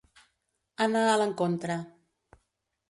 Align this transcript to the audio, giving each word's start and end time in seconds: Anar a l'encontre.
Anar 0.87 1.03
a 1.11 1.21
l'encontre. 1.23 1.79